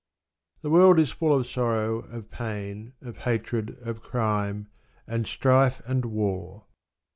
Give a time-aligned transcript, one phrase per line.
[0.63, 4.67] The world is full of sorrow, of pain, of hatred and crime,
[5.05, 6.65] and strife and war.